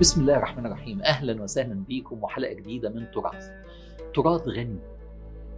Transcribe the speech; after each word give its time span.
بسم 0.00 0.20
الله 0.20 0.36
الرحمن 0.36 0.66
الرحيم. 0.66 1.02
أهلا 1.02 1.42
وسهلا 1.42 1.84
بكم 1.88 2.22
وحلقة 2.22 2.52
جديدة 2.52 2.90
من 2.90 3.10
تراث. 3.10 3.50
تراث 4.14 4.48
غني. 4.48 4.78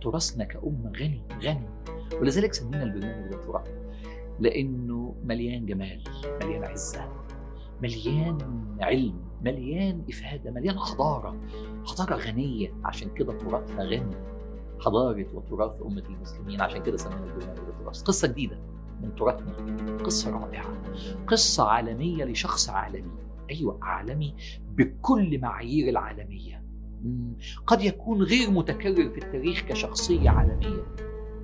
تراثنا 0.02 0.44
كأمة 0.44 0.92
غني 1.00 1.22
غني. 1.42 1.68
ولذلك 2.20 2.54
سمينا 2.54 2.82
البرنامج 2.82 3.30
ده 3.30 3.38
تراث. 3.46 3.68
لأنه 4.40 5.14
مليان 5.24 5.66
جمال 5.66 6.04
مليان 6.42 6.64
عزة 6.64 7.08
مليان 7.82 8.38
علم 8.80 9.20
مليان 9.42 10.02
إفادة 10.10 10.50
مليان 10.50 10.78
حضارة. 10.78 11.36
حضارة 11.86 12.14
غنية. 12.16 12.74
عشان 12.84 13.14
كده 13.14 13.32
تراثنا 13.32 13.82
غني. 13.84 14.16
حضارة 14.80 15.26
وتراث 15.34 15.82
أمة 15.82 16.04
المسلمين. 16.08 16.60
عشان 16.60 16.82
كده 16.82 16.96
سمينا 16.96 17.24
البرنامج 17.24 17.58
ده 17.58 17.84
تراث. 17.84 18.02
قصة 18.02 18.28
جديدة 18.28 18.58
من 19.02 19.14
تراثنا. 19.14 19.96
قصة 19.96 20.30
رائعة. 20.30 20.82
قصة 21.26 21.68
عالمية 21.68 22.24
لشخص 22.24 22.68
عالمي. 22.68 23.22
أيوة 23.52 23.78
عالمي 23.82 24.34
بكل 24.76 25.38
معايير 25.38 25.88
العالمية. 25.88 26.62
مم. 27.04 27.32
قد 27.66 27.82
يكون 27.82 28.22
غير 28.22 28.50
متكرر 28.50 29.10
في 29.10 29.18
التاريخ 29.24 29.60
كشخصية 29.68 30.30
عالمية. 30.30 30.86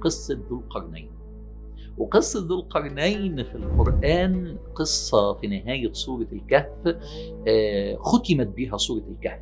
قصة 0.01 0.41
ذو 0.51 0.59
القرنين. 0.59 1.11
وقصة 1.99 2.47
ذو 2.47 2.61
القرنين 2.61 3.45
في 3.45 3.55
القرآن 3.55 4.57
قصة 4.75 5.35
في 5.35 5.47
نهاية 5.47 5.93
سورة 5.93 6.27
الكهف 6.33 6.97
آه، 7.49 7.97
ختمت 7.97 8.47
بها 8.47 8.77
سورة 8.77 9.05
الكهف. 9.11 9.41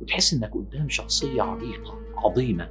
وتحس 0.00 0.34
إنك 0.34 0.54
قدام 0.54 0.88
شخصية 0.88 1.42
عريقة 1.42 2.00
عظيمة. 2.16 2.70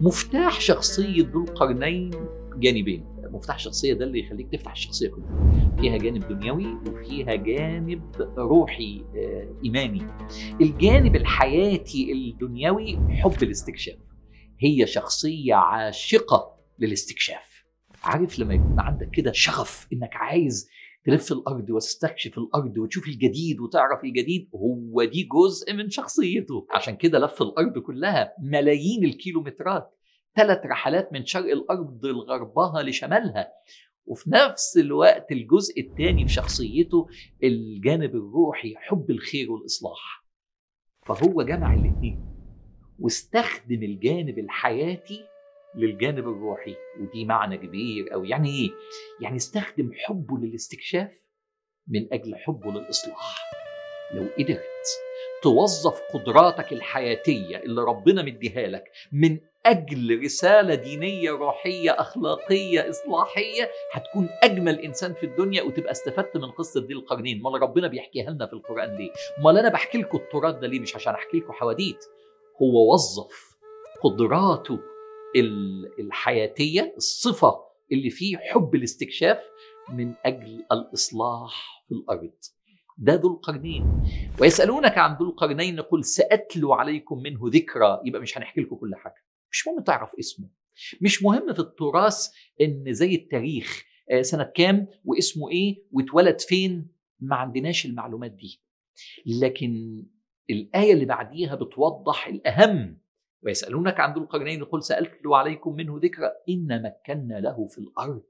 مفتاح 0.00 0.60
شخصية 0.60 1.26
ذو 1.26 1.44
القرنين 1.44 2.10
جانبين. 2.56 3.04
مفتاح 3.32 3.54
الشخصية 3.54 3.94
ده 3.94 4.04
اللي 4.04 4.20
يخليك 4.20 4.52
تفتح 4.52 4.72
الشخصية 4.72 5.08
كلها. 5.08 5.76
فيها 5.80 5.96
جانب 5.96 6.28
دنيوي 6.28 6.66
وفيها 6.66 7.34
جانب 7.34 8.02
روحي 8.38 9.04
آه، 9.16 9.54
إيماني. 9.64 10.02
الجانب 10.60 11.16
الحياتي 11.16 12.12
الدنيوي 12.12 12.98
حب 13.10 13.42
الاستكشاف. 13.42 13.98
هي 14.60 14.86
شخصية 14.86 15.54
عاشقة 15.54 16.56
للاستكشاف. 16.78 17.64
عارف 18.02 18.38
لما 18.38 18.54
يكون 18.54 18.80
عندك 18.80 19.10
كده 19.10 19.32
شغف 19.32 19.86
إنك 19.92 20.16
عايز 20.16 20.68
تلف 21.04 21.32
الأرض 21.32 21.70
وتستكشف 21.70 22.38
الأرض 22.38 22.78
وتشوف 22.78 23.08
الجديد 23.08 23.60
وتعرف 23.60 24.04
الجديد 24.04 24.48
هو 24.54 25.04
دي 25.04 25.22
جزء 25.22 25.72
من 25.74 25.90
شخصيته. 25.90 26.66
عشان 26.70 26.96
كده 26.96 27.18
لف 27.18 27.42
الأرض 27.42 27.78
كلها 27.78 28.32
ملايين 28.42 29.04
الكيلومترات. 29.04 29.99
ثلاث 30.36 30.66
رحلات 30.66 31.12
من 31.12 31.24
شرق 31.24 31.52
الأرض 31.52 32.06
لغربها 32.06 32.82
لشمالها 32.82 33.52
وفي 34.06 34.30
نفس 34.30 34.78
الوقت 34.78 35.32
الجزء 35.32 35.80
الثاني 35.80 36.26
في 36.26 36.32
شخصيته 36.32 37.06
الجانب 37.42 38.14
الروحي 38.14 38.74
حب 38.76 39.10
الخير 39.10 39.52
والإصلاح. 39.52 40.24
فهو 41.06 41.42
جمع 41.42 41.74
الاثنين 41.74 42.26
واستخدم 42.98 43.82
الجانب 43.82 44.38
الحياتي 44.38 45.24
للجانب 45.74 46.28
الروحي 46.28 46.74
ودي 47.00 47.24
معنى 47.24 47.56
كبير 47.56 48.14
أو 48.14 48.24
يعني 48.24 48.48
إيه؟ 48.48 48.70
يعني 49.20 49.36
استخدم 49.36 49.90
حبه 49.94 50.38
للاستكشاف 50.38 51.26
من 51.88 52.12
أجل 52.12 52.36
حبه 52.36 52.72
للإصلاح. 52.72 53.50
لو 54.14 54.26
قدرت 54.38 54.62
توظف 55.42 56.00
قدراتك 56.14 56.72
الحياتية 56.72 57.56
اللي 57.56 57.80
ربنا 57.82 58.22
مديها 58.22 58.66
لك 58.66 58.84
من 59.12 59.38
أجل 59.66 60.20
رسالة 60.24 60.74
دينية 60.74 61.30
روحية 61.30 61.90
أخلاقية 61.90 62.90
إصلاحية. 62.90 63.70
هتكون 63.92 64.28
أجمل 64.42 64.78
إنسان 64.80 65.14
في 65.14 65.26
الدنيا 65.26 65.62
وتبقى 65.62 65.90
استفدت 65.90 66.36
من 66.36 66.50
قصة 66.50 66.80
ذي 66.80 66.94
القرنين. 66.94 67.40
امال 67.46 67.62
ربنا 67.62 67.88
بيحكيها 67.88 68.30
لنا 68.30 68.46
في 68.46 68.52
القرآن 68.52 68.96
ليه 68.96 69.10
امال 69.38 69.58
أنا 69.58 69.68
بحكي 69.68 69.98
لكم 69.98 70.18
التراث 70.18 70.54
ده 70.54 70.66
ليه؟ 70.66 70.80
مش 70.80 70.96
عشان 70.96 71.14
أحكي 71.14 71.36
لكم 71.36 71.52
حواديت. 71.52 72.04
هو 72.62 72.92
وظف 72.94 73.56
قدراته 74.02 74.78
ال- 75.36 76.00
الحياتية 76.00 76.94
الصفة 76.96 77.54
اللي 77.92 78.10
فيه 78.10 78.36
حب 78.36 78.74
الاستكشاف 78.74 79.44
من 79.88 80.14
أجل 80.24 80.64
الإصلاح 80.72 81.84
في 81.88 81.94
الأرض. 81.94 82.30
ده 82.98 83.14
ذو 83.14 83.28
القرنين. 83.34 84.02
ويسألونك 84.40 84.98
عن 84.98 85.16
ذو 85.16 85.26
القرنين 85.30 85.80
قل 85.80 86.04
سأتلو 86.04 86.72
عليكم 86.72 87.18
منه 87.22 87.40
ذكرى. 87.44 88.00
يبقى 88.04 88.20
مش 88.22 88.38
هنحكي 88.38 88.60
لكم 88.60 88.76
كل 88.76 88.94
حاجة. 88.94 89.14
مش 89.52 89.66
مهم 89.66 89.80
تعرف 89.84 90.10
اسمه. 90.18 90.48
مش 91.00 91.22
مهم 91.22 91.52
في 91.52 91.60
التراث 91.60 92.26
إن 92.60 92.92
زي 92.92 93.14
التاريخ 93.14 93.84
آه، 94.10 94.22
سنة 94.22 94.44
كام 94.44 94.88
واسمه 95.04 95.50
إيه 95.50 95.82
واتولد 95.92 96.40
فين 96.40 96.88
ما 97.20 97.36
عندناش 97.36 97.86
المعلومات 97.86 98.30
دي. 98.30 98.62
لكن 99.26 100.02
الآية 100.50 100.92
اللي 100.92 101.04
بعديها 101.04 101.54
بتوضح 101.54 102.26
الأهم 102.26 103.00
ويسألونك 103.42 104.00
عن 104.00 104.14
ذو 104.14 104.22
القرنين 104.22 104.64
قل 104.64 104.82
سالتلو 104.82 105.34
عليكم 105.34 105.74
منه 105.74 106.00
ذكرى 106.02 106.30
إن 106.48 106.82
مكنا 106.82 107.40
له 107.40 107.66
في 107.66 107.78
الأرض. 107.78 108.22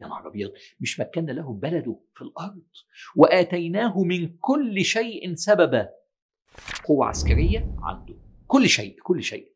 يا 0.00 0.06
نهار 0.06 0.28
أبيض 0.28 0.52
مش 0.80 1.00
مكنا 1.00 1.32
له 1.32 1.52
بلده 1.52 2.00
في 2.14 2.22
الأرض. 2.22 2.62
وآتيناه 3.16 4.02
من 4.02 4.36
كل 4.36 4.84
شيء 4.84 5.34
سببا. 5.34 5.88
قوة 6.84 7.06
عسكرية 7.06 7.74
عنده. 7.82 8.14
كل 8.46 8.68
شيء 8.68 8.96
كل 9.02 9.22
شيء. 9.22 9.51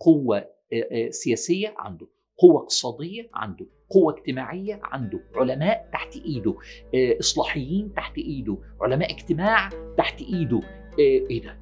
قوة 0.00 0.44
آه، 0.72 1.10
سياسية 1.10 1.74
عنده 1.78 2.06
قوة 2.38 2.62
اقتصادية 2.62 3.30
عنده 3.34 3.66
قوة 3.90 4.14
اجتماعية 4.18 4.80
عنده 4.82 5.20
علماء 5.36 5.88
تحت 5.92 6.16
إيده 6.16 6.54
آه، 6.94 7.18
إصلاحيين 7.20 7.94
تحت 7.94 8.18
إيده 8.18 8.58
علماء 8.80 9.12
اجتماع 9.12 9.68
تحت 9.98 10.20
إيده 10.22 10.60
آه، 10.92 11.30
إيه 11.30 11.42
ده؟ 11.42 11.58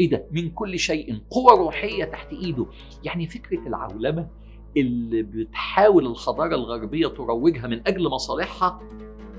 إيه 0.00 0.10
ده؟ 0.10 0.26
من 0.30 0.50
كل 0.50 0.78
شيء 0.78 1.18
قوة 1.30 1.52
روحية 1.52 2.04
تحت 2.04 2.32
إيده. 2.32 2.66
يعني 3.04 3.26
فكرة 3.26 3.66
العولمة 3.68 4.28
اللي 4.76 5.22
بتحاول 5.22 6.06
الحضارة 6.06 6.54
الغربية 6.54 7.06
تروجها 7.06 7.66
من 7.66 7.88
أجل 7.88 8.08
مصالحها 8.08 8.80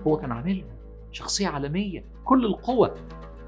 هو 0.08 0.18
كان 0.18 0.32
عاملها 0.32 0.76
شخصية 1.12 1.48
عالمية 1.48 2.06
كل 2.26 2.46
القوى 2.46 2.92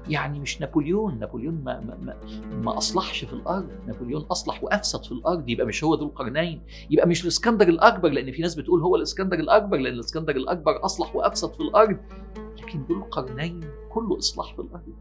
يعني 0.08 0.40
مش 0.40 0.60
نابليون 0.60 1.18
نابليون 1.18 1.62
ما, 1.64 1.80
ما, 1.80 2.16
ما, 2.62 2.78
أصلحش 2.78 3.24
في 3.24 3.32
الأرض 3.32 3.68
نابليون 3.86 4.22
أصلح 4.22 4.64
وأفسد 4.64 5.04
في 5.04 5.12
الأرض 5.12 5.48
يبقى 5.48 5.66
مش 5.66 5.84
هو 5.84 5.94
ذو 5.94 6.06
القرنين 6.06 6.62
يبقى 6.90 7.08
مش 7.08 7.22
الإسكندر 7.22 7.68
الأكبر 7.68 8.08
لأن 8.08 8.32
في 8.32 8.42
ناس 8.42 8.54
بتقول 8.54 8.82
هو 8.82 8.96
الإسكندر 8.96 9.38
الأكبر 9.38 9.76
لأن 9.76 9.94
الإسكندر 9.94 10.36
الأكبر 10.36 10.84
أصلح 10.84 11.16
وأفسد 11.16 11.52
في 11.52 11.60
الأرض 11.60 11.96
لكن 12.58 12.82
ذو 12.88 12.96
القرنين 12.96 13.60
كله 13.90 14.18
إصلاح 14.18 14.54
في 14.54 14.62
الأرض. 14.62 14.92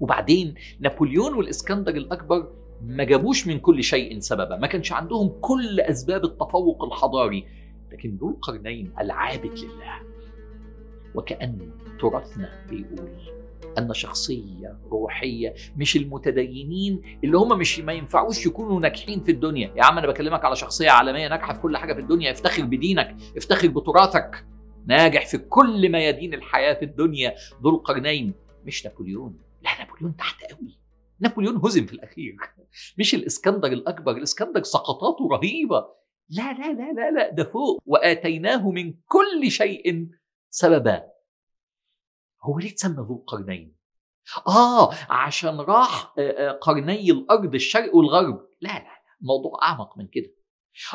وبعدين 0.00 0.54
نابليون 0.80 1.34
والإسكندر 1.34 1.94
الأكبر 1.96 2.48
ما 2.86 3.04
جابوش 3.04 3.46
من 3.46 3.58
كل 3.58 3.82
شيء 3.82 4.18
سببا 4.20 4.56
ما 4.56 4.66
كانش 4.66 4.92
عندهم 4.92 5.32
كل 5.40 5.80
أسباب 5.80 6.24
التفوق 6.24 6.84
الحضاري 6.84 7.46
لكن 7.92 8.16
ذو 8.16 8.30
القرنين 8.30 8.92
العابد 9.00 9.58
لله. 9.58 10.00
وكأن 11.14 11.70
تراثنا 12.00 12.66
بيقول 12.70 13.08
أن 13.78 13.94
شخصية 13.94 14.78
روحية 14.90 15.54
مش 15.76 15.96
المتدينين 15.96 17.18
اللي 17.24 17.36
هم 17.36 17.58
مش 17.58 17.80
ما 17.80 17.92
ينفعوش 17.92 18.46
يكونوا 18.46 18.80
ناجحين 18.80 19.20
في 19.20 19.30
الدنيا. 19.30 19.72
يا 19.76 19.84
عم 19.84 19.98
أنا 19.98 20.06
بكلمك 20.06 20.44
على 20.44 20.56
شخصية 20.56 20.90
عالمية 20.90 21.28
ناجحة 21.28 21.54
في 21.54 21.60
كل 21.60 21.76
حاجة 21.76 21.92
في 21.92 22.00
الدنيا 22.00 22.30
افتخر 22.30 22.64
بدينك 22.64 23.16
افتخر 23.36 23.68
بتراثك. 23.68 24.46
ناجح 24.86 25.26
في 25.26 25.38
كل 25.38 25.88
ميادين 25.88 26.34
الحياة 26.34 26.74
في 26.74 26.84
الدنيا. 26.84 27.34
ذو 27.62 27.70
القرنين. 27.70 28.34
مش 28.64 28.86
نابليون. 28.86 29.38
لا 29.62 29.70
نابليون 29.78 30.16
تحت 30.16 30.52
قوي. 30.52 30.78
نابليون 31.20 31.60
هزم 31.64 31.86
في 31.86 31.92
الأخير. 31.92 32.36
مش 32.98 33.14
الإسكندر 33.14 33.68
الأكبر. 33.68 34.12
الإسكندر 34.12 34.62
سقطاته 34.62 35.28
رهيبة. 35.32 35.86
لا 36.30 36.52
لا 36.52 36.72
لا 36.72 36.92
لا 36.92 37.10
لا 37.10 37.30
ده 37.30 37.44
فوق. 37.44 37.82
وآتيناه 37.86 38.70
من 38.70 38.94
كل 39.06 39.50
شيء 39.50 40.08
سببا. 40.50 41.11
هو 42.44 42.58
ليه 42.58 42.70
اتسمى 42.70 42.96
ذو 43.08 43.16
القرنين؟ 43.16 43.76
آه 44.46 44.94
عشان 45.10 45.60
راح 45.60 46.14
قرني 46.60 47.10
الأرض 47.10 47.54
الشرق 47.54 47.94
والغرب. 47.96 48.48
لا 48.60 48.68
لا 48.68 49.02
الموضوع 49.20 49.62
أعمق 49.62 49.98
من 49.98 50.08
كده. 50.08 50.34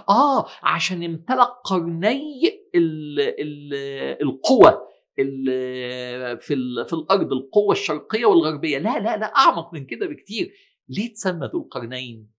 آه 0.09 0.45
عشان 0.63 1.03
امتلك 1.03 1.47
قرني 1.63 2.49
ال 2.75 3.19
ال 3.19 3.73
القوة 4.21 4.88
ال- 5.19 6.39
في 6.39 6.53
ال- 6.53 6.85
في 6.88 6.94
الأرض 6.94 7.31
القوة 7.33 7.71
الشرقية 7.71 8.25
والغربية. 8.25 8.77
لا 8.77 9.00
لا 9.00 9.17
لا 9.17 9.25
أعمق 9.35 9.73
من 9.73 9.85
كده 9.85 10.07
بكتير. 10.07 10.53
ليه 10.89 11.13
تسمى 11.13 11.47
ذو 11.47 11.61
القرنين 11.61 12.31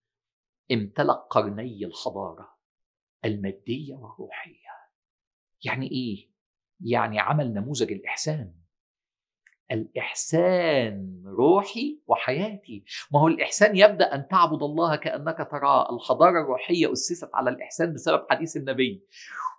امتلك 0.72 1.16
قرني 1.31 1.84
الحضارة 1.87 2.58
المادية 3.25 3.94
والروحية. 3.94 4.69
يعني 5.64 5.90
إيه؟ 5.90 6.31
يعني 6.81 7.19
عمل 7.20 7.52
نموذج 7.54 7.93
الإحسان. 7.93 8.54
الإحسان 9.73 11.23
روحي 11.26 11.99
وحياتي. 12.06 12.85
ما 13.12 13.20
هو 13.20 13.29
الإحسان 13.29 13.76
يبدأ 13.76 14.15
أن 14.15 14.29
تعبد 14.29 14.62
الله 14.62 14.97
كأنك 14.97 15.49
تراه 15.50 15.94
الحضارة 15.94 16.41
الروحية 16.41 16.93
أسست 16.93 17.31
على 17.35 17.50
الإحسان 17.50 17.93
بسبب 17.93 18.26
حديث 18.31 18.56
النبي. 18.56 19.03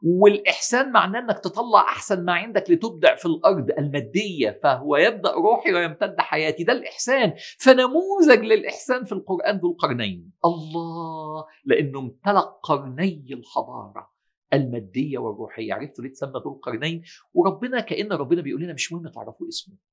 والإحسان 0.03 0.91
معناه 0.91 1.19
إنك 1.19 1.39
تطلع 1.39 1.81
أحسن 1.81 2.25
ما 2.25 2.33
عندك 2.33 2.71
لتبدع 2.71 3.15
في 3.15 3.25
الأرض 3.25 3.69
المادية 3.77 4.59
فهو 4.63 4.97
يبدأ 4.97 5.31
روحي 5.31 5.73
ويمتد 5.73 6.15
حياتي. 6.19 6.63
ده 6.63 6.73
الإحسان. 6.73 7.33
فنموذج 7.59 8.39
للإحسان 8.39 9.05
في 9.05 9.11
القرآن 9.11 9.57
ذو 9.57 9.71
القرنين. 9.71 10.31
الله! 10.45 11.45
لأنه 11.65 11.99
امتلك 11.99 12.49
قرني 12.63 13.25
الحضارة 13.33 14.11
المادية 14.53 15.17
والروحية. 15.17 15.73
عرفتوا 15.73 16.03
ليه 16.03 16.11
تسمى 16.11 16.41
ذو 16.45 16.53
القرنين؟ 16.53 17.03
وربنا 17.33 17.79
كأن 17.79 18.13
ربنا 18.13 18.41
بيقول 18.41 18.61
لنا 18.61 18.73
مش 18.73 18.93
مهم 18.93 19.07
تعرفوا 19.07 19.47
اسمه. 19.47 19.88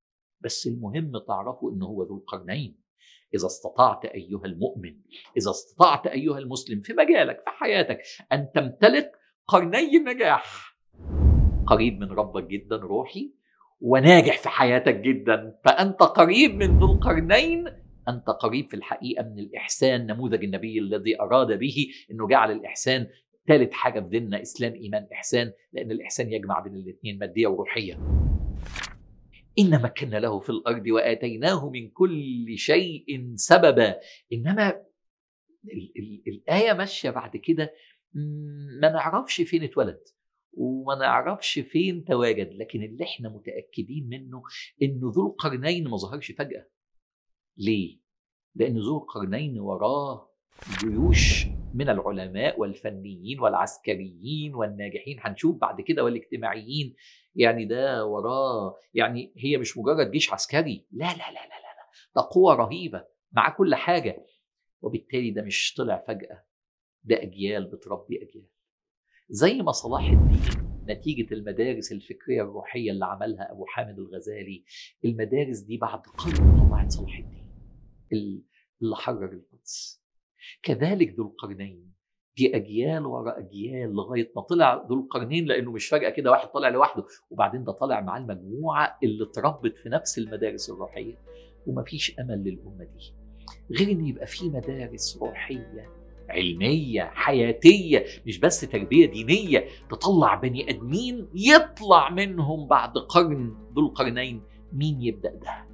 بس 0.46 0.66
المهم 0.66 1.12
تعرفوا 1.28 1.72
إنه 1.72 1.86
هو 1.86 2.02
ذو 2.02 2.16
القرنين. 2.16 2.78
إذا 3.34 3.46
استطعت 3.46 4.04
أيها 4.04 4.44
المؤمن 4.44 4.94
إذا 5.36 5.50
استطعت 5.50 6.06
أيها 6.06 6.38
المسلم 6.38 6.80
في 6.80 6.92
مجالك 6.92 7.36
في 7.36 7.50
حياتك 7.50 8.02
أن 8.32 8.48
تمتلك 8.54 9.12
قرني 9.46 9.96
النجاح. 9.96 10.76
قريب 11.66 12.00
من 12.00 12.12
ربك 12.12 12.44
جدا 12.44 12.76
روحي 12.76 13.34
وناجح 13.80 14.38
في 14.38 14.48
حياتك 14.48 14.94
جدا. 14.94 15.58
فأنت 15.64 16.02
قريب 16.02 16.54
من 16.54 16.78
ذو 16.78 16.92
القرنين. 16.92 17.68
أنت 18.08 18.26
قريب 18.30 18.70
في 18.70 18.76
الحقيقة 18.76 19.22
من 19.22 19.38
الإحسان 19.38 20.06
نموذج 20.06 20.44
النبي 20.44 20.78
الذي 20.78 21.20
أراد 21.20 21.58
به 21.58 21.86
أنه 22.10 22.28
جعل 22.28 22.50
الإحسان 22.52 23.06
ثالث 23.48 23.72
حاجة 23.72 24.00
في 24.00 24.08
ديننا 24.08 24.42
إسلام 24.42 24.72
إيمان 24.72 25.06
إحسان. 25.12 25.52
لأن 25.72 25.90
الإحسان 25.90 26.32
يجمع 26.32 26.60
بين 26.60 26.74
الاثنين 26.74 27.18
مادية 27.18 27.46
وروحية 27.46 27.98
إن 29.58 29.82
مكنا 29.82 30.16
له 30.16 30.40
في 30.40 30.50
الأرض 30.50 30.86
وآتيناه 30.86 31.70
من 31.70 31.90
كل 31.90 32.58
شيء 32.58 33.32
سببا. 33.34 33.94
إنما 34.32 34.68
ال- 35.64 35.92
ال- 35.96 36.22
الآية 36.26 36.72
ماشية 36.72 37.10
بعد 37.10 37.36
كده 37.36 37.72
ما 38.80 38.92
نعرفش 38.92 39.40
فين 39.40 39.62
اتولد 39.62 40.00
وما 40.52 40.94
نعرفش 40.94 41.58
فين 41.58 42.04
تواجد 42.04 42.52
لكن 42.52 42.82
اللي 42.82 43.04
إحنا 43.04 43.28
متأكدين 43.28 44.08
منه 44.08 44.42
إنه 44.82 45.12
ذو 45.16 45.26
القرنين 45.26 45.88
ما 45.88 45.96
ظهرش 45.96 46.32
فجأة. 46.32 46.66
ليه؟ 47.56 47.98
لأن 48.54 48.78
ذو 48.78 48.98
القرنين 48.98 49.60
وراه 49.60 50.30
جيوش 50.80 51.46
من 51.74 51.88
العلماء 51.88 52.60
والفنيين 52.60 53.40
والعسكريين 53.40 54.54
والناجحين. 54.54 55.16
هنشوف 55.20 55.56
بعد 55.56 55.80
كده 55.80 56.04
والاجتماعيين 56.04 56.94
يعني 57.36 57.64
ده 57.64 58.06
وراه 58.06 58.76
يعني 58.94 59.32
هي 59.36 59.56
مش 59.56 59.78
مجرد 59.78 60.10
جيش 60.10 60.32
عسكري. 60.32 60.86
لا 60.92 61.04
لا 61.04 61.16
لا 61.16 61.32
لا 61.32 61.58
لا. 61.62 61.86
ده 62.16 62.28
قوة 62.30 62.54
رهيبة 62.54 63.04
مع 63.32 63.50
كل 63.50 63.74
حاجة. 63.74 64.26
وبالتالي 64.80 65.30
ده 65.30 65.42
مش 65.42 65.74
طلع 65.74 66.04
فجأة 66.08 66.44
ده 67.04 67.22
أجيال 67.22 67.64
بتربي 67.70 68.16
أجيال. 68.22 68.48
زي 69.28 69.54
ما 69.54 69.72
صلاح 69.72 70.04
الدين 70.10 70.66
نتيجة 70.88 71.34
المدارس 71.34 71.92
الفكرية 71.92 72.42
الروحية 72.42 72.90
اللي 72.90 73.04
عملها 73.06 73.52
أبو 73.52 73.66
حامد 73.66 73.98
الغزالي 73.98 74.64
المدارس 75.04 75.58
دي 75.58 75.76
بعد 75.76 76.00
قرن 76.00 76.68
طلعت 76.68 76.92
صلاح 76.92 77.18
الدين 77.18 77.46
اللي 78.82 78.96
حرر 78.96 79.32
القدس. 79.32 80.02
كذلك 80.62 81.14
ذو 81.14 81.26
القرنين 81.26 81.95
دي 82.36 82.56
أجيال 82.56 83.06
ورا 83.06 83.38
أجيال 83.38 83.94
لغاية 83.94 84.32
ما 84.36 84.42
طلع 84.42 84.86
ذو 84.90 84.94
القرنين 85.00 85.44
لأنه 85.46 85.72
مش 85.72 85.88
فجأة 85.88 86.10
كده 86.10 86.30
واحد 86.30 86.48
طالع 86.48 86.68
لوحده. 86.68 87.04
وبعدين 87.30 87.64
ده 87.64 87.72
طالع 87.72 88.00
مع 88.00 88.16
المجموعة 88.16 88.98
اللي 89.02 89.24
اتربت 89.24 89.76
في 89.76 89.88
نفس 89.88 90.18
المدارس 90.18 90.70
الروحية. 90.70 91.14
ومفيش 91.66 92.20
أمل 92.20 92.44
للأمة 92.44 92.84
دي. 92.84 93.14
غير 93.78 93.90
إن 93.90 94.06
يبقى 94.06 94.26
في 94.26 94.48
مدارس 94.48 95.18
روحية 95.22 95.90
علمية 96.28 97.02
حياتية 97.02 98.04
مش 98.26 98.38
بس 98.38 98.60
تربية 98.60 99.06
دينية 99.06 99.64
تطلع 99.90 100.34
بني 100.34 100.70
آدمين 100.70 101.28
يطلع 101.34 102.10
منهم 102.10 102.66
بعد 102.68 102.98
قرن 102.98 103.54
ذو 103.76 103.86
القرنين. 103.86 104.42
مين 104.72 105.02
يبدأ 105.02 105.34
ده؟ 105.34 105.66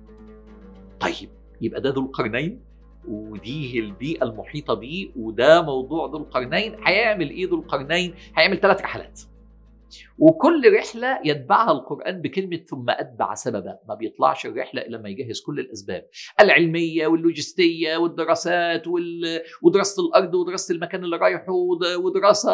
طيب 1.01 1.31
يبقى 1.61 1.81
ده 1.81 1.91
ذو 1.91 2.01
القرنين؟ 2.03 2.61
ودي 3.09 3.79
البيئة 3.79 4.25
المحيطة 4.25 4.75
بيه 4.75 5.11
وده 5.17 5.63
موضوع 5.63 6.07
ذو 6.07 6.17
القرنين. 6.19 6.77
هيعمل 6.87 7.31
إيه 7.31 7.49
ذو 7.49 7.57
القرنين؟ 7.57 8.15
هيعمل 8.37 8.61
ثلاث 8.61 8.81
رحلات. 8.81 9.21
وكل 10.19 10.75
رحلة 10.79 11.21
يتبعها 11.25 11.73
القرآن 11.73 12.23
بكلمة 12.23 12.57
ثم 12.57 12.91
أتبع 12.91 13.35
سببا 13.35 13.79
ما 13.89 13.95
بيطلعش 13.95 14.47
الرحلة 14.47 14.83
إلا 14.83 14.99
ما 14.99 15.09
يجهز 15.09 15.41
كل 15.41 15.61
الأسباب. 15.61 16.07
العلمية 16.41 17.07
واللوجستية 17.07 17.97
والدراسات 17.97 18.87
وال... 18.87 19.41
ودراسة 19.63 20.07
الأرض 20.07 20.35
ودراسة 20.35 20.75
المكان 20.75 21.05
اللي 21.05 21.17
رايحه 21.17 21.53
ودراسة 22.05 22.53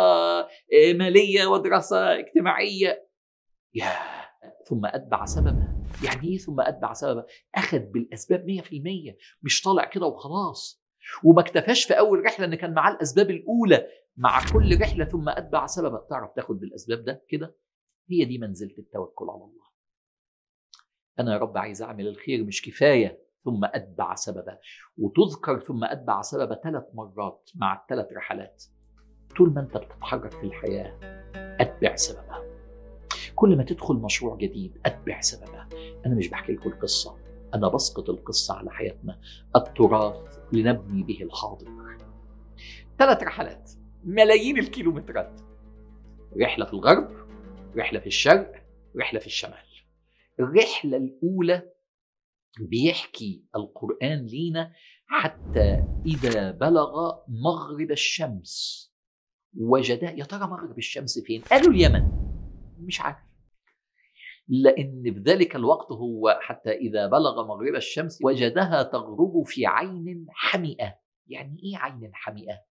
مالية 0.94 1.46
ودراسة 1.46 2.18
اجتماعية. 2.18 3.08
يا 3.74 3.92
ثم 4.68 4.86
أتبع 4.86 5.24
سببا 5.24 5.84
يعني 6.04 6.28
إيه 6.28 6.38
ثم 6.38 6.60
أتبع 6.60 6.92
سببا؟ 6.92 7.26
أخذ 7.54 7.78
بالأسباب 7.78 8.46
100% 8.46 9.16
مش 9.42 9.62
طالع 9.62 9.84
كده 9.84 10.06
وخلاص. 10.06 10.84
وما 11.24 11.40
اكتفاش 11.40 11.84
في 11.84 11.98
أول 11.98 12.24
رحلة 12.24 12.46
إن 12.46 12.54
كان 12.54 12.74
معاه 12.74 12.92
الأسباب 12.92 13.30
الأولى. 13.30 13.86
مع 14.16 14.40
كل 14.52 14.80
رحلة 14.80 15.04
ثم 15.04 15.28
أتبع 15.28 15.66
سببا 15.66 16.06
تعرف 16.10 16.32
تاخد 16.36 16.60
بالأسباب 16.60 17.04
ده 17.04 17.24
كده؟ 17.28 17.56
هي 18.10 18.24
دي 18.24 18.38
منزلة 18.38 18.74
التوكل 18.78 19.24
على 19.30 19.44
الله. 19.44 19.68
أنا 21.18 21.32
يا 21.32 21.38
رب 21.38 21.58
عايز 21.58 21.82
أعمل 21.82 22.08
الخير. 22.08 22.44
مش 22.44 22.62
كفاية. 22.62 23.28
ثم 23.44 23.64
أتبع 23.64 24.14
سببا 24.14 24.58
وتذكر 24.98 25.60
ثم 25.60 25.84
أتبع 25.84 26.22
سببا 26.22 26.54
ثلاث 26.54 26.84
مرات 26.94 27.50
مع 27.54 27.80
الثلاث 27.82 28.12
رحلات. 28.12 28.64
طول 29.36 29.52
ما 29.54 29.60
أنت 29.60 29.76
بتتحرك 29.76 30.32
في 30.32 30.42
الحياة 30.46 30.98
أتبع 31.60 31.96
سببا 31.96 32.37
كل 33.38 33.56
ما 33.56 33.64
تدخل 33.64 33.94
مشروع 33.94 34.36
جديد 34.36 34.78
أتبع 34.86 35.20
سببه. 35.20 35.66
أنا 36.06 36.14
مش 36.14 36.28
بحكي 36.28 36.52
لكم 36.52 36.70
القصة 36.70 37.16
أنا 37.54 37.68
بسقط 37.68 38.10
القصة 38.10 38.54
على 38.54 38.70
حياتنا. 38.70 39.20
التراث 39.56 40.38
لنبني 40.52 41.02
به 41.02 41.22
الحاضر. 41.22 41.68
ثلاث 42.98 43.22
رحلات. 43.22 43.70
ملايين 44.04 44.58
الكيلومترات. 44.58 45.40
رحلة 46.40 46.64
في 46.64 46.72
الغرب 46.72 47.10
رحلة 47.76 48.00
في 48.00 48.06
الشرق 48.06 48.52
رحلة 48.96 49.20
في 49.20 49.26
الشمال. 49.26 49.68
الرحلة 50.40 50.96
الأولى 50.96 51.62
بيحكي 52.60 53.44
القرآن 53.56 54.26
لينا 54.26 54.72
حتى 55.06 55.84
إذا 56.06 56.50
بلغ 56.50 57.14
مغرب 57.28 57.90
الشمس. 57.90 58.84
وجدا 59.56 60.10
يا 60.10 60.24
ترى 60.24 60.46
مغرب 60.46 60.78
الشمس 60.78 61.18
فين؟ 61.18 61.42
قالوا 61.42 61.72
اليمن. 61.72 62.08
مش 62.78 63.00
عارف. 63.00 63.27
لأن 64.48 65.02
في 65.02 65.20
ذلك 65.20 65.56
الوقت 65.56 65.92
هو 65.92 66.38
حتى 66.40 66.70
إذا 66.70 67.06
بلغ 67.06 67.46
مغرب 67.46 67.74
الشمس 67.74 68.18
وجدها 68.24 68.82
تغرب 68.82 69.42
في 69.46 69.66
عين 69.66 70.26
حمئة. 70.30 70.98
يعني 71.26 71.60
إيه 71.64 71.76
عين 71.76 72.10
حمئة؟ 72.14 72.64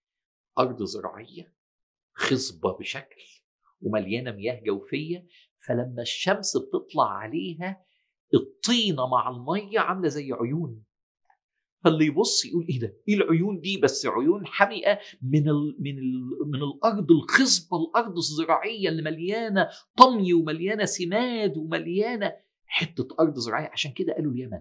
أرض 0.59 0.83
زراعية 0.83 1.55
خصبة 2.15 2.73
بشكل 2.79 3.23
ومليانة 3.81 4.33
مياه 4.33 4.61
جوفية. 4.61 5.27
فلما 5.67 6.03
الشمس 6.03 6.57
بتطلع 6.57 7.11
عليها 7.11 7.85
الطينة 8.35 9.07
مع 9.07 9.31
المية 9.31 9.81
عاملة 9.81 10.09
زي 10.09 10.33
عيون. 10.33 10.85
فاللي 11.85 12.07
يبص 12.07 12.45
يقول 12.45 12.67
إيه 12.69 12.81
ده؟ 12.81 12.97
إيه 13.09 13.15
العيون 13.15 13.61
دي؟ 13.61 13.81
بس 13.81 14.07
عيون 14.07 14.47
حمئة 14.47 14.99
من 15.23 15.49
ال 15.49 15.77
من 15.79 15.99
ال 15.99 16.29
من 16.47 16.63
الأرض 16.63 17.11
الخصبة، 17.11 17.77
الأرض 17.77 18.17
الزراعية 18.17 18.89
اللي 18.89 19.03
مليانة 19.03 19.69
طمي 19.97 20.33
ومليانة 20.35 20.85
سماد 20.85 21.57
ومليانة 21.57 22.33
حتة 22.67 23.09
أرض 23.21 23.35
زراعية 23.39 23.69
عشان 23.73 23.93
كده 23.93 24.13
قالوا 24.13 24.33
اليمن. 24.33 24.61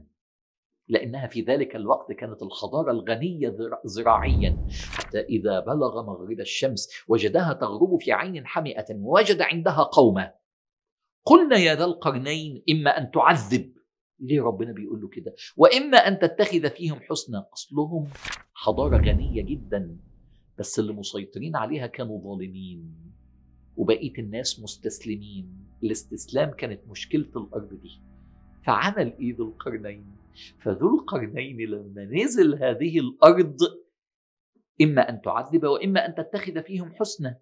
لأنها 0.88 1.28
في 1.28 1.42
ذلك 1.42 1.76
الوقت 1.76 2.12
كانت 2.12 2.44
الحضاره 2.44 2.92
الغنية 2.92 3.56
زراعيا 3.86 4.68
حتى 4.92 5.20
إذا 5.20 5.60
بلغ 5.60 6.06
مغرب 6.06 6.40
الشمس 6.40 6.90
وجدها 7.08 7.54
تغرب 7.54 7.98
في 8.02 8.12
عين 8.12 8.46
حمئة 8.48 8.86
ووجد 8.96 9.42
عندها 9.42 9.84
قوما 9.84 10.34
قلنا 11.26 11.58
يا 11.58 11.76
ذا 11.76 11.86
القرنين 11.86 12.64
إما 12.70 12.98
أن 12.98 13.12
تعذب 13.12 13.74
ليه 14.24 14.42
ربنا 14.42 14.74
بيقول 14.74 15.02
له 15.02 15.08
كده؟ 15.08 15.36
وإما 15.58 15.98
أن 15.98 16.20
تتخذ 16.20 16.70
فيهم 16.70 17.00
حسنا 17.00 17.48
أصلهم 17.54 18.08
حضارة 18.54 18.98
غنية 18.98 19.44
جدا 19.44 19.98
بس 20.60 20.80
اللي 20.80 20.94
مسيطرين 20.94 21.56
عليها 21.56 21.88
كانوا 21.88 22.22
ظالمين 22.24 22.96
وبقية 23.76 24.14
الناس 24.20 24.60
مستسلمين. 24.60 25.68
الاستسلام 25.84 26.52
كانت 26.52 26.88
مشكلة 26.88 27.30
الأرض 27.36 27.74
دي. 27.82 28.02
فعمل 28.66 29.14
إيه 29.20 29.36
ذو 29.36 29.48
القرنين؟ 29.48 30.16
فذو 30.62 31.00
القرنين 31.00 31.58
لما 31.58 32.06
نزل 32.06 32.64
هذه 32.64 33.00
الأرض 33.00 33.58
إما 34.82 35.10
أن 35.10 35.22
تعذب 35.22 35.64
وإما 35.64 36.06
أن 36.06 36.16
تتخذ 36.16 36.64
فيهم 36.64 36.94
حسنا. 36.94 37.40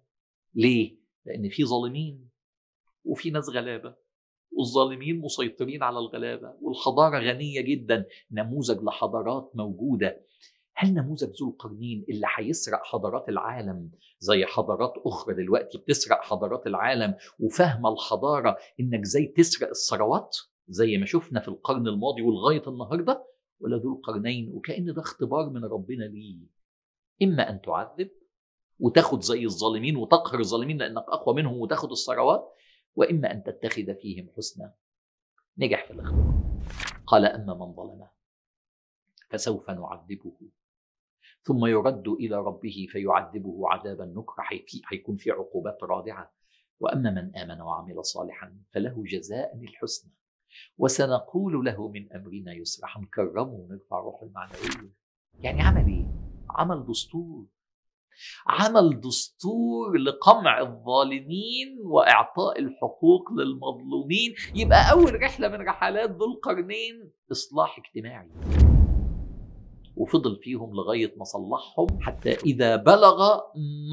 ليه؟ 0.54 0.96
لأن 1.26 1.48
في 1.48 1.64
ظالمين 1.64 2.28
وفي 3.04 3.30
ناس 3.30 3.48
غلابة. 3.48 4.01
والظالمين 4.56 5.20
مسيطرين 5.20 5.82
على 5.82 5.98
الغلابة 5.98 6.54
والحضارة 6.60 7.18
غنية 7.18 7.60
جدا 7.60 8.06
نموذج 8.30 8.82
لحضارات 8.82 9.50
موجودة. 9.54 10.20
هل 10.74 10.94
نموذج 10.94 11.28
ذو 11.40 11.48
القرنين 11.50 12.04
اللي 12.08 12.26
هيسرق 12.36 12.80
حضارات 12.84 13.28
العالم 13.28 13.90
زي 14.18 14.44
حضارات 14.46 14.92
أخرى 15.06 15.34
دلوقتي 15.34 15.78
بتسرق 15.78 16.20
حضارات 16.22 16.66
العالم 16.66 17.14
وفاهمة 17.40 17.92
الحضارة 17.92 18.56
إنك 18.80 19.04
زي 19.04 19.26
تسرق 19.26 19.68
الثروات 19.68 20.36
زي 20.68 20.96
ما 20.98 21.06
شفنا 21.06 21.40
في 21.40 21.48
القرن 21.48 21.88
الماضي 21.88 22.22
ولغايه 22.22 22.62
النهارده؟ 22.66 23.26
ولا 23.60 23.76
ذو 23.76 23.92
القرنين 23.96 24.50
وكأن 24.54 24.94
ده 24.94 25.02
اختبار 25.02 25.50
من 25.50 25.64
ربنا 25.64 26.04
ليه؟ 26.04 26.38
إما 27.22 27.50
أن 27.50 27.60
تعذب 27.60 28.10
وتاخد 28.78 29.22
زي 29.22 29.44
الظالمين 29.44 29.96
وتقهر 29.96 30.40
الظالمين 30.40 30.78
لأنك 30.78 31.04
أقوى 31.08 31.34
منهم 31.34 31.60
وتاخد 31.60 31.90
الثروات 31.90 32.52
وإما 32.96 33.32
أن 33.32 33.42
تتخذ 33.42 33.94
فيهم 33.94 34.30
حسنا. 34.36 34.74
نجح 35.58 35.86
في 35.86 35.92
الاختبار 35.92 36.62
قال 37.06 37.24
أما 37.24 37.54
من 37.54 37.72
ظلم 37.72 38.08
فسوف 39.30 39.70
نعذبه. 39.70 40.36
ثم 41.42 41.66
يرد 41.66 42.08
إلى 42.08 42.36
ربه 42.36 42.86
فيعذبه 42.90 43.68
عذابا 43.68 44.04
نكرا 44.04 44.44
حيكون 44.84 45.16
في 45.16 45.30
عقوبات 45.30 45.78
رادعة. 45.82 46.32
وأما 46.80 47.10
من 47.10 47.36
آمن 47.36 47.60
وعمل 47.60 48.04
صالحا 48.04 48.58
فله 48.72 49.04
جزاء 49.06 49.56
الحسنى. 49.56 50.12
وسنقول 50.78 51.64
له 51.64 51.88
من 51.88 52.12
أمرنا 52.12 52.52
يسرا 52.52 52.88
هنكرمه 52.90 53.52
ونرفع 53.52 53.98
روحه 53.98 54.26
المعنويه 54.26 54.92
يعني 55.40 55.62
عمل 55.62 55.86
إيه؟ 55.86 56.06
عمل 56.50 56.86
دستور. 56.86 57.46
عمل 58.46 59.00
دستور 59.00 59.96
لقمع 59.98 60.60
الظالمين 60.60 61.78
وإعطاء 61.84 62.58
الحقوق 62.58 63.32
للمظلومين. 63.32 64.34
يبقى 64.54 64.90
أول 64.92 65.22
رحلة 65.22 65.48
من 65.48 65.68
رحلات 65.68 66.10
ذو 66.10 66.32
القرنين 66.34 67.12
إصلاح 67.32 67.78
اجتماعي. 67.78 68.30
وفضل 69.96 70.36
فيهم 70.42 70.74
لغاية 70.74 71.14
ما 71.16 71.24
صلحهم 71.24 72.00
حتى 72.00 72.30
إذا 72.30 72.76
بلغ 72.76 73.40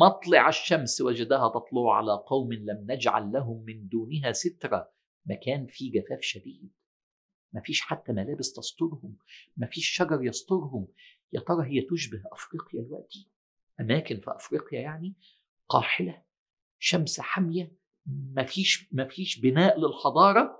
مطلع 0.01 0.49
الشمس 0.49 1.01
وجدها 1.01 1.49
تطلع 1.49 1.97
على 1.97 2.23
قوم 2.27 2.53
لم 2.53 2.85
نجعل 2.89 3.31
لهم 3.31 3.63
من 3.67 3.87
دونها 3.87 4.31
سترا 4.31 4.87
مكان 5.25 5.67
فيه 5.67 5.91
جفاف 5.91 6.21
شديد. 6.21 6.71
ما 7.53 7.61
فيش 7.61 7.81
حتى 7.81 8.11
ملابس 8.11 8.53
تسترهم. 8.53 9.17
ما 9.57 9.67
فيش 9.67 9.89
شجر 9.89 10.23
يسترهم. 10.23 10.87
يا 11.33 11.39
ترى 11.39 11.67
هي 11.67 11.81
تشبه 11.81 12.21
أفريقيا 12.31 12.81
دلوقتي 12.81 13.29
أماكن 13.79 14.19
في 14.19 14.31
أفريقيا 14.35 14.79
يعني 14.79 15.15
قاحلة 15.69 16.21
شمس 16.79 17.19
حامية 17.19 17.79
ما 18.05 18.43
فيش 18.43 18.89
ما 18.91 19.07
فيش 19.07 19.39
بناء 19.39 19.79
للحضارة. 19.79 20.59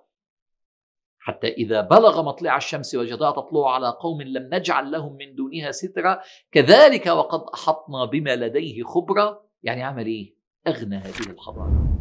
حتى 1.20 1.48
إذا 1.48 1.82
بلغ 1.82 2.24
مطلع 2.24 2.58
الشمس 2.58 2.96
وجدها 2.96 3.32
تطلع 3.32 3.74
على 3.74 3.90
قوم 3.90 4.22
لم 4.22 4.50
نجعل 4.54 4.92
لهم 4.92 5.16
من 5.16 5.36
دونها 5.36 5.72
سترا 5.72 6.22
كذلك 6.52 7.08
وقد 7.08 7.42
أحطنا 7.54 8.06
بما 8.06 8.36
لديه 8.36 8.84
خبرة. 8.84 9.50
يعني 9.64 9.84
عمل 9.84 10.06
إيه؟ 10.06 10.36
أغنى 10.68 10.98
هذه 10.98 11.30
الحضارة. 11.30 11.98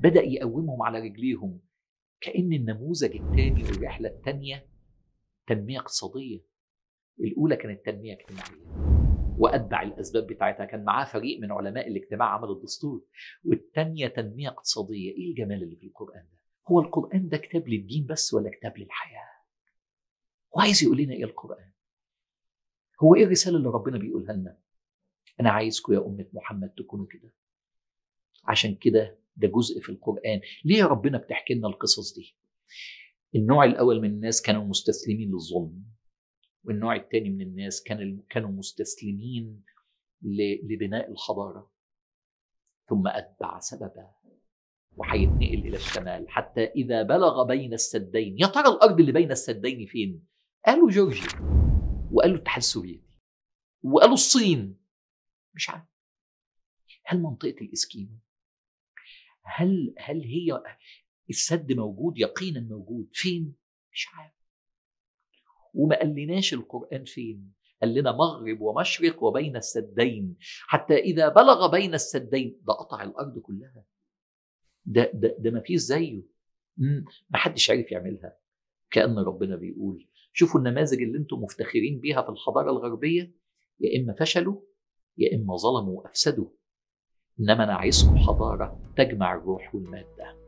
بدأ 0.00 0.22
يقومهم 0.22 0.82
على 0.82 0.98
رجليهم. 0.98 1.60
كأن 2.20 2.52
النموذج 2.52 3.16
الثاني 3.16 3.64
والرحلة 3.64 4.08
الثانية 4.08 4.68
تنمية 5.46 5.78
اقتصادية. 5.78 6.40
الأولى 7.20 7.56
كانت 7.56 7.86
تنمية 7.86 8.14
اجتماعية. 8.14 8.85
وأتبع 9.38 9.82
الأسباب 9.82 10.26
بتاعتها. 10.26 10.64
كان 10.66 10.84
معاه 10.84 11.04
فريق 11.12 11.40
من 11.40 11.52
علماء 11.52 11.88
الاجتماع 11.88 12.28
عمل 12.28 12.50
الدستور. 12.50 13.04
والثانية 13.44 14.08
تنمية 14.08 14.48
اقتصادية. 14.48 15.10
إيه 15.10 15.30
الجمال 15.30 15.62
اللي 15.62 15.76
في 15.76 15.86
القرآن 15.86 16.22
ده؟ 16.32 16.38
هو 16.68 16.80
القرآن 16.80 17.28
ده 17.28 17.36
كتاب 17.36 17.68
للدين 17.68 18.06
بس 18.06 18.34
ولا 18.34 18.50
كتاب 18.50 18.78
للحياة؟ 18.78 19.28
وعايز 20.56 20.82
يقول 20.84 20.98
لنا 20.98 21.12
إيه 21.14 21.24
القرآن؟ 21.24 21.70
هو 23.02 23.14
إيه 23.14 23.24
الرسالة 23.24 23.56
اللي 23.56 23.68
ربنا 23.68 23.98
بيقولها 23.98 24.32
لنا؟ 24.32 24.58
أنا 25.40 25.50
عايزكم 25.50 25.92
يا 25.92 25.98
أمة 25.98 26.26
محمد 26.32 26.68
تكونوا 26.68 27.06
كده. 27.06 27.34
عشان 28.44 28.74
كده 28.74 29.18
ده 29.36 29.48
جزء 29.48 29.80
في 29.80 29.88
القرآن. 29.88 30.40
ليه 30.64 30.76
يا 30.78 30.86
ربنا 30.86 31.18
بتحكي 31.18 31.54
لنا 31.54 31.68
القصص 31.68 32.14
دي؟ 32.14 32.36
النوع 33.34 33.64
الأول 33.64 34.00
من 34.00 34.08
الناس 34.10 34.42
كانوا 34.42 34.64
مستسلمين 34.64 35.30
للظلم. 35.30 35.84
والنوع 36.66 36.96
الثاني 36.96 37.30
من 37.30 37.40
الناس 37.40 37.82
كانوا 37.82 38.22
كانوا 38.30 38.50
مستسلمين 38.50 39.64
لبناء 40.22 41.10
الحضارة. 41.10 41.72
ثم 42.88 43.06
أتبع 43.06 43.58
سببا 43.58 44.10
وهيتنقل 44.96 45.66
إلى 45.66 45.76
الشمال 45.76 46.30
حتى 46.30 46.64
إذا 46.64 47.02
بلغ 47.02 47.44
بين 47.46 47.72
السدين. 47.72 48.36
يا 48.38 48.46
ترى 48.46 48.68
الأرض 48.68 49.00
اللي 49.00 49.12
بين 49.12 49.30
السدين 49.30 49.86
فين؟ 49.86 50.26
قالوا 50.66 50.90
جورجيا. 50.90 51.28
وقالوا 52.12 52.36
الاتحاد 52.36 52.58
السوفيتي. 52.58 53.06
وقالوا 53.82 54.14
الصين. 54.14 54.78
مش 55.54 55.70
عارف. 55.70 55.84
هل 57.04 57.22
منطقة 57.22 57.56
الإسكيمو؟ 57.60 58.18
هل 59.44 59.94
هل 59.98 60.22
هي 60.22 60.62
السد 61.30 61.72
موجود؟ 61.72 62.18
يقينا 62.18 62.60
موجود. 62.60 63.10
فين؟ 63.12 63.54
مش 63.92 64.08
عارف. 64.14 64.35
وما 65.76 65.98
قالناش 65.98 66.54
القرآن 66.54 67.04
فين؟ 67.04 67.52
قال 67.82 67.94
لنا 67.94 68.12
مغرب 68.12 68.60
ومشرق 68.60 69.22
وبين 69.22 69.56
السدين. 69.56 70.36
حتى 70.66 70.94
إذا 70.94 71.28
بلغ 71.28 71.70
بين 71.70 71.94
السدين 71.94 72.60
ده 72.62 72.72
قطع 72.72 73.02
الأرض 73.02 73.38
كلها. 73.38 73.84
ده 74.84 75.10
ده 75.14 75.36
ده 75.38 75.50
ما 75.50 75.60
فيش 75.60 75.80
زيه. 75.80 76.22
ما 77.30 77.38
حدش 77.38 77.70
عارف 77.70 77.92
يعملها. 77.92 78.38
كأن 78.90 79.18
ربنا 79.18 79.56
بيقول 79.56 80.08
شوفوا 80.32 80.60
النماذج 80.60 81.02
اللي 81.02 81.18
أنتم 81.18 81.36
مفتخرين 81.36 82.00
بيها 82.00 82.22
في 82.22 82.28
الحضارة 82.28 82.70
الغربية. 82.70 83.34
يا 83.80 84.00
إما 84.00 84.14
فشلوا 84.20 84.60
يا 85.18 85.36
إما 85.36 85.56
ظلموا 85.56 86.00
وأفسدوا. 86.00 86.48
إنما 87.40 87.64
أنا 87.64 87.74
عايزكم 87.74 88.16
حضارة 88.16 88.92
تجمع 88.96 89.34
الروح 89.34 89.74
والمادة. 89.74 90.45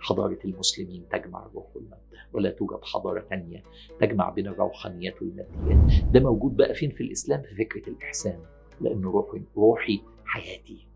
حضارة 0.00 0.38
المسلمين 0.44 1.08
تجمع 1.08 1.46
الروح 1.46 1.76
والمادة 1.76 2.00
ولا 2.32 2.50
توجد 2.50 2.84
حضارة 2.84 3.20
تانية 3.20 3.62
تجمع 4.00 4.30
بين 4.30 4.46
الروحانيات 4.46 5.22
والماديات. 5.22 6.04
ده 6.12 6.20
موجود 6.20 6.56
بقى 6.56 6.74
فين؟ 6.74 6.90
في 6.90 7.00
الإسلام 7.02 7.42
في 7.42 7.54
فكرة 7.64 7.88
الإحسان 7.92 8.42
لأن 8.80 9.02
روحي, 9.02 9.42
روحي 9.56 10.00
حياتي. 10.24 10.86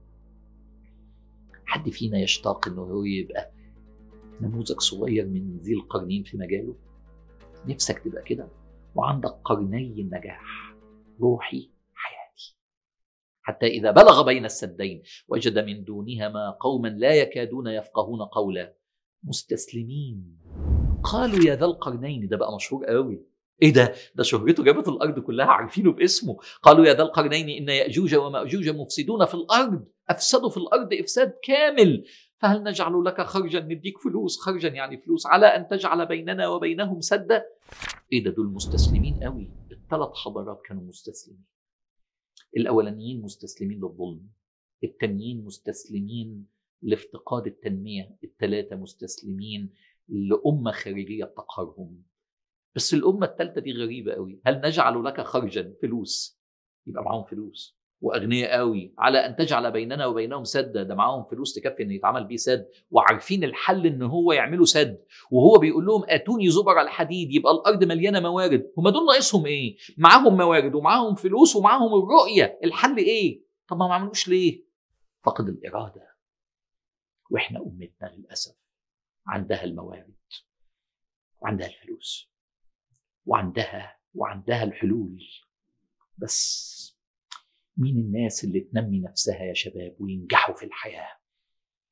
حد 1.67 1.91
فينا 1.91 2.19
يشتاق 2.19 2.69
إنه 2.69 2.83
هو 2.83 3.05
يبقى 3.05 3.51
نموذج 4.41 4.81
صغير 4.81 5.27
من 5.27 5.59
ذي 5.59 5.75
القرنين 5.75 6.23
في 6.23 6.37
مجاله؟ 6.37 6.75
نفسك 7.67 7.99
تبقى 7.99 8.23
كده؟ 8.23 8.49
وعندك 8.95 9.31
قرني 9.45 10.01
النجاح 10.01 10.75
روحي 11.21 11.71
حياتي. 11.95 12.57
حتى 13.43 13.67
إذا 13.67 13.91
بلغ 13.91 14.23
بين 14.27 14.45
السدين 14.45 15.03
وجد 15.29 15.59
من 15.59 15.85
دونهما 15.85 16.51
قوما 16.51 16.89
لا 16.89 17.15
يكادون 17.15 17.67
يفقهون 17.67 18.23
قولا. 18.23 18.75
مستسلمين. 19.25 20.39
قالوا 21.03 21.45
يا 21.45 21.57
ذا 21.57 21.65
القرنين 21.65 22.29
ده 22.29 22.37
بقى 22.37 22.57
مشهور 22.57 22.85
قوي. 22.85 23.27
إيه 23.63 23.73
ده؟ 23.73 23.95
ده 24.15 24.23
شهرته 24.23 24.65
جابت 24.65 24.89
الأرض 24.89 25.19
كلها 25.19 25.47
عارفينه 25.47 25.93
باسمه. 25.93 26.37
قالوا 26.63 26.87
يا 26.87 26.95
ذا 26.95 27.03
القرنين 27.03 27.49
إن 27.49 27.69
يأجوج 27.69 28.15
ومأجوج 28.15 28.69
مفسدون 28.69 29.25
في 29.25 29.35
الأرض. 29.35 29.85
أفسدوا 30.09 30.51
في 30.51 30.57
الأرض 30.57 30.89
إفساد 30.93 31.35
كامل. 31.43 32.05
فهل 32.39 32.63
نجعل 32.63 33.05
لك 33.05 33.21
خرجا؟ 33.21 33.61
نديك 33.61 33.99
فلوس. 33.99 34.41
خرجا 34.41 34.69
يعني 34.69 34.97
فلوس. 34.97 35.27
على 35.27 35.47
أن 35.47 35.69
تجعل 35.69 36.07
بيننا 36.07 36.49
وبينهم 36.49 37.01
سدا. 37.01 37.45
إيه 38.13 38.25
ده؟ 38.25 38.31
دول 38.31 38.47
مستسلمين 38.47 39.15
قوي. 39.23 39.51
الثلاث 39.73 40.09
حضارات 40.15 40.61
كانوا 40.69 40.83
مستسلمين. 40.83 41.45
الأولانيين 42.57 43.23
مستسلمين 43.23 43.79
للظلم. 43.81 44.29
التانيين 44.85 45.45
مستسلمين 45.45 46.47
لافتقاد 46.85 47.47
التنمية 47.47 48.17
الثلاثه 48.25 48.77
مستسلمين 48.77 49.71
لأمة 50.09 50.73
خارجية 50.73 51.25
بتقهرهم. 51.25 52.03
بس 52.75 52.95
الأمة 52.95 53.27
الثالثه 53.27 53.61
دي 53.61 53.73
غريبة 53.73 54.13
قوي. 54.13 54.41
هل 54.47 54.61
نجعل 54.65 55.05
لك 55.05 55.21
خرجا؟ 55.21 55.75
فلوس. 55.83 56.41
يبقى 56.87 57.05
معاهم 57.05 57.25
فلوس. 57.25 57.79
وأغنياء 58.01 58.59
قوي. 58.59 58.95
على 58.99 59.19
أن 59.19 59.37
تجعل 59.37 59.73
بيننا 59.73 60.07
وبينهم 60.07 60.45
سدا. 60.45 60.83
ده 60.83 60.95
معاهم 60.95 61.25
فلوس 61.25 61.55
تكفي 61.55 61.83
ان 61.83 61.91
يتعمل 61.91 62.25
بيه 62.25 62.37
سد. 62.37 62.69
وعارفين 62.91 63.45
الحل 63.45 63.87
إن 63.87 64.03
هو 64.03 64.33
يعملوا 64.33 64.65
سد. 64.65 65.05
وهو 65.31 65.59
بيقول 65.59 65.87
لهم 65.87 66.03
أتوني 66.09 66.51
زبر 66.51 66.81
الحديد. 66.81 67.33
يبقى 67.33 67.53
الأرض 67.53 67.85
مليانة 67.85 68.21
موارد. 68.21 68.73
هم 68.79 68.89
دول 68.89 69.07
ناقصهم 69.07 69.47
إيه؟ 69.47 69.77
معاهم 69.99 70.37
موارد 70.37 70.75
ومعاهم 70.75 71.15
فلوس 71.15 71.57
ومعاهم 71.57 72.03
الرؤية. 72.03 72.59
الحل 72.65 72.97
إيه؟ 72.97 73.43
طب 73.69 73.77
ما 73.77 73.95
عملوش 73.95 74.29
ليه؟ 74.29 74.65
فقد 75.25 75.49
الإرادة. 75.49 76.14
وإحنا 77.31 77.61
أمتنا 77.61 78.09
للأسف 78.17 78.57
عندها 79.27 79.65
الموارد 79.65 80.15
وعندها 81.41 81.67
الفلوس 81.67 82.33
وعندها 83.27 83.99
وعندها 84.15 84.63
الحلول. 84.65 85.23
بس 86.19 86.75
مين 87.77 87.99
الناس 87.99 88.45
اللي 88.45 88.61
تنمي 88.61 89.01
نفسها 89.01 89.43
يا 89.43 89.55
شباب 89.55 89.97
وينجحوا 90.01 90.55
في 90.55 90.67
الحياة؟ 90.67 91.19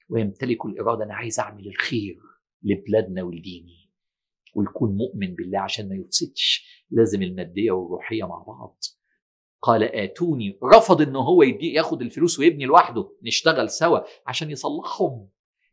ويمتلكوا 0.08 0.70
الإرادة 0.70 1.04
أنا 1.04 1.14
عايز 1.14 1.40
أعمل 1.40 1.68
الخير 1.68 2.20
لبلادنا 2.62 3.22
ولديني 3.22 3.90
ويكون 4.54 4.96
مؤمن 4.96 5.34
بالله 5.34 5.60
عشان 5.60 5.88
ما 5.88 5.94
يفسدش 5.94 6.68
لازم 6.90 7.22
المادية 7.22 7.70
والروحية 7.70 8.24
مع 8.24 8.42
بعض. 8.42 8.78
قال 9.62 9.83
آتوني. 9.83 10.59
رفض 10.64 11.02
إن 11.02 11.16
هو 11.16 11.42
يدي 11.42 11.73
ياخد 11.73 12.02
الفلوس 12.02 12.38
ويبني 12.38 12.64
لوحده. 12.64 13.12
نشتغل 13.23 13.71
سوا 13.71 13.99
عشان 14.26 14.50
يصلحهم. 14.50 15.28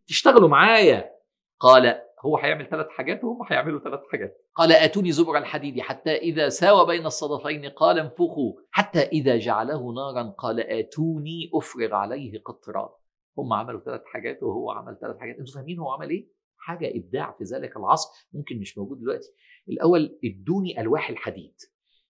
تشتغلوا 0.08 0.50
معايا. 0.50 1.12
قال 1.60 2.02
هو 2.26 2.38
هيعمل 2.38 2.70
ثلاث 2.70 2.88
حاجات 2.90 3.24
وهم 3.24 3.40
هيعملوا 3.50 3.80
ثلاث 3.80 4.00
حاجات. 4.12 4.46
قال 4.56 4.72
آتوني 4.72 5.12
زبر 5.12 5.38
الحديد 5.38 5.80
حتى 5.80 6.16
إذا 6.16 6.50
ساوى 6.50 6.86
بين 6.86 7.06
الصدفين 7.06 7.66
قال 7.66 8.00
انفخوا. 8.00 8.54
حتى 8.72 9.00
إذا 9.00 9.38
جعله 9.38 9.94
نارا 9.94 10.30
قال 10.38 10.60
آتوني 10.60 11.52
أفرغ 11.54 11.94
عليه 11.94 12.42
قطرا. 12.46 12.90
هم 13.38 13.54
عملوا 13.54 13.80
ثلاث 13.80 14.02
حاجات 14.06 14.44
وهو 14.44 14.72
عمل 14.72 14.98
ثلاث 15.02 15.18
حاجات. 15.18 15.38
أنتوا 15.38 15.54
فاهمين 15.54 15.80
هو 15.80 15.92
عمل 15.92 16.10
إيه؟ 16.10 16.28
حاجة 16.58 16.92
إبداع 16.96 17.36
في 17.38 17.44
ذلك 17.44 17.78
العصر 17.78 18.10
ممكن 18.34 18.60
مش 18.60 18.78
موجود 18.78 19.00
دلوقتي. 19.00 19.30
الأول 19.70 20.20
ادوني 20.24 20.82
ألواح 20.82 21.10
الحديد. 21.10 21.56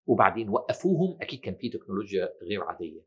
وبعدين 0.10 0.50
وقفوهم 0.50 1.18
أكيد 1.22 1.40
كان 1.40 1.56
في 1.56 1.70
تكنولوجيا 1.70 2.30
غير 2.50 2.64
عادية. 2.64 3.02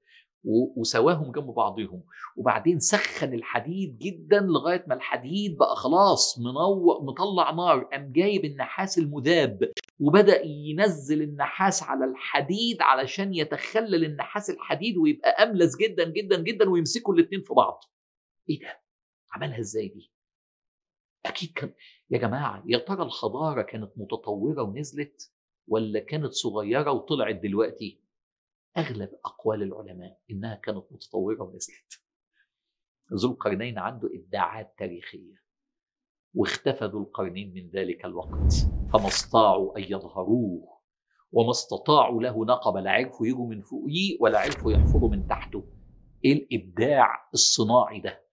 وسواهم 0.76 1.32
جنب 1.32 1.46
بعضهم. 1.54 2.02
وبعدين 2.36 2.78
سخن 2.78 3.34
الحديد 3.34 3.98
جدا 3.98 4.40
لغاية 4.40 4.84
ما 4.88 4.94
الحديد 4.94 5.56
بقى 5.58 5.76
خلاص 5.76 6.38
منور 6.38 7.02
مطلع 7.02 7.50
نار 7.50 7.84
قام 7.84 8.12
جايب 8.12 8.44
النحاس 8.44 8.98
المذاب 8.98 9.72
وبدأ 10.00 10.42
ينزل 10.44 11.22
النحاس 11.22 11.82
على 11.82 12.04
الحديد 12.04 12.82
علشان 12.82 13.34
يتخلل 13.34 14.04
النحاس 14.04 14.50
الحديد 14.50 14.96
ويبقى 14.96 15.30
أملس 15.30 15.76
جدا 15.76 16.10
جدا 16.10 16.42
جدا 16.42 16.70
ويمسكوا 16.70 17.14
الاثنين 17.14 17.42
في 17.42 17.54
بعض. 17.54 17.84
إيه 18.50 18.60
ده؟ 18.60 18.80
عملها 19.32 19.58
إزاي 19.60 19.88
دي؟ 19.88 20.12
أكيد 21.26 21.52
كان 21.52 21.74
يا 22.10 22.18
جماعة 22.18 22.62
يا 22.66 22.78
ترى 22.78 23.02
الحضارة 23.02 23.62
كانت 23.62 23.90
متطورة 23.96 24.62
ونزلت؟ 24.62 25.32
ولا 25.66 26.00
كانت 26.00 26.32
صغيرة 26.32 26.92
وطلعت 26.92 27.34
دلوقتي؟ 27.34 28.00
أغلب 28.76 29.10
أقوال 29.24 29.62
العلماء 29.62 30.18
إنها 30.30 30.54
كانت 30.54 30.84
متطورة 30.90 31.42
ونزلت. 31.42 32.02
ذو 33.12 33.30
القرنين 33.30 33.78
عنده 33.78 34.10
إبداعات 34.14 34.74
تاريخية 34.78 35.42
واختفى 36.34 36.84
ذو 36.84 37.02
القرنين 37.02 37.54
من 37.54 37.70
ذلك 37.70 38.04
الوقت 38.04 38.52
فما 38.92 39.06
استطاعوا 39.06 39.78
أن 39.78 39.82
يظهروه 39.82 40.78
وما 41.32 41.50
استطاعوا 41.50 42.22
له 42.22 42.44
نقبه 42.44 42.80
لا 42.80 42.90
عرفوا 42.90 43.26
يجوا 43.26 43.46
من 43.46 43.62
فوقيه 43.62 44.16
ولا 44.20 44.38
عرفوا 44.38 44.72
يحفروا 44.72 45.10
من 45.10 45.26
تحته. 45.26 45.64
إيه 46.24 46.32
الإبداع 46.32 47.28
الصناعي 47.34 48.00
ده؟ 48.00 48.24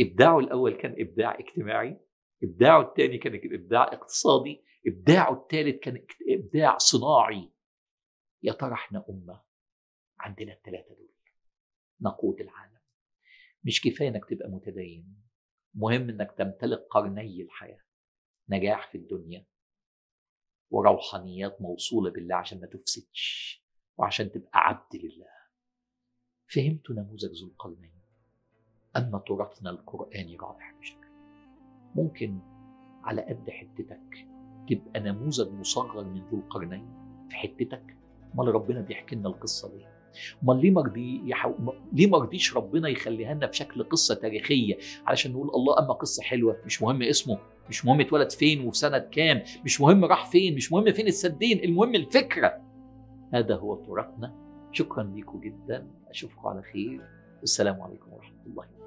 إبداعه 0.00 0.38
الأول 0.38 0.74
كان 0.74 0.94
إبداع 0.98 1.38
اجتماعي 1.38 2.00
إبداعه 2.44 2.82
الثاني 2.82 3.18
كان 3.18 3.40
إبداع 3.54 3.82
اقتصادي 3.82 4.62
إبداعه 4.86 5.42
الثالث 5.42 5.80
كان 5.80 6.06
إبداع 6.28 6.78
صناعي. 6.78 7.52
يا 8.42 8.52
ترى 8.52 8.72
إحنا 8.72 9.04
أمة؟ 9.08 9.42
عندنا 10.18 10.52
الثلاثه 10.52 10.94
دول. 10.94 11.14
نقود 12.00 12.40
العالم. 12.40 12.80
مش 13.64 13.80
كفاية 13.80 14.08
إنك 14.08 14.24
تبقى 14.24 14.48
متدين. 14.48 15.22
مهم 15.74 16.08
إنك 16.08 16.34
تمتلك 16.38 16.86
قرني 16.90 17.42
الحياة. 17.42 17.82
نجاح 18.48 18.92
في 18.92 18.98
الدنيا. 18.98 19.46
وروحانيات 20.70 21.60
موصولة 21.60 22.10
بالله 22.10 22.36
عشان 22.36 22.60
ما 22.60 22.66
تفسدش. 22.66 23.60
وعشان 23.96 24.32
تبقى 24.32 24.50
عبد 24.54 24.96
لله. 24.96 25.40
فهمت 26.54 26.90
نموذج 26.90 27.40
ذو 27.42 27.48
القرنين؟ 27.48 28.00
أن 28.96 29.22
تراثنا 29.26 29.70
القرآني 29.70 30.36
رائع 30.36 30.72
بشكل. 30.72 31.10
ممكن 31.94 32.40
على 33.04 33.22
قد 33.22 33.50
حتتك 33.50 34.29
تبقى 34.70 35.00
نموذج 35.00 35.52
مصغر 35.52 36.04
من 36.04 36.22
ذو 36.32 36.38
القرنين 36.38 36.86
في 37.30 37.36
حتتك. 37.36 37.96
أمال 38.34 38.54
ربنا 38.54 38.80
بيحكي 38.80 39.16
لنا 39.16 39.28
القصة 39.28 39.72
ليه؟ 39.76 39.86
أمال 40.44 40.60
ليه 40.60 40.70
مرضي 40.70 41.22
يحو... 41.30 41.52
ليه 41.92 42.06
ما 42.06 42.18
رضيش 42.18 42.56
ربنا 42.56 42.88
يخليها 42.88 43.34
لنا 43.34 43.46
بشكل 43.46 43.84
قصة 43.84 44.14
تاريخية؟ 44.14 44.78
علشان 45.06 45.32
نقول 45.32 45.50
الله 45.54 45.78
أما 45.78 45.92
قصة 45.92 46.22
حلوة 46.22 46.56
مش 46.66 46.82
مهم 46.82 47.02
اسمه 47.02 47.38
مش 47.68 47.84
مهم 47.84 48.00
اتولد 48.00 48.30
فين 48.30 48.66
وفي 48.66 48.78
سنة 48.78 48.98
كام 48.98 49.42
مش 49.64 49.80
مهم 49.80 50.04
راح 50.04 50.30
فين 50.30 50.54
مش 50.54 50.72
مهم 50.72 50.92
فين 50.92 51.06
السدين 51.06 51.64
المهم 51.64 51.94
الفكرة. 51.94 52.60
هذا 53.34 53.56
هو 53.56 53.74
تراثنا. 53.74 54.34
شكرا 54.72 55.02
لكم 55.16 55.40
جدا. 55.40 55.86
اشوفكم 56.10 56.48
على 56.48 56.62
خير. 56.62 57.00
والسلام 57.40 57.80
عليكم 57.82 58.12
ورحمة 58.12 58.42
الله. 58.46 58.64
وبركاته 58.64 58.79